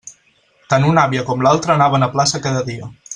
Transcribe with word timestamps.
Tant 0.73 0.87
una 0.93 1.03
àvia 1.09 1.25
com 1.29 1.45
l'altra 1.47 1.75
anaven 1.77 2.07
a 2.07 2.11
plaça 2.17 2.41
cada 2.47 2.65
dia. 2.71 2.91